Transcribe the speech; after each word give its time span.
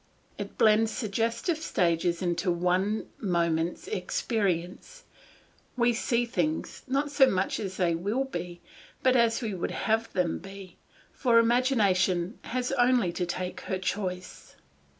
It 0.39 0.57
blends 0.57 0.89
successive 0.91 1.59
stages 1.59 2.23
into 2.23 2.51
one 2.51 3.07
moment's 3.19 3.87
experience; 3.87 5.03
we 5.77 5.93
see 5.93 6.25
things, 6.25 6.81
not 6.87 7.11
so 7.11 7.29
much 7.29 7.59
as 7.59 7.77
they 7.77 7.93
will 7.93 8.23
be, 8.23 8.61
but 9.03 9.15
as 9.15 9.43
we 9.43 9.53
would 9.53 9.69
have 9.69 10.11
them 10.13 10.39
be, 10.39 10.79
for 11.13 11.37
imagination 11.37 12.39
has 12.45 12.71
only 12.71 13.13
to 13.13 13.27
take 13.27 13.61
her 13.61 13.77
choice. 13.77 14.55